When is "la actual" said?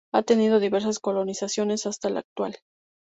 2.09-2.57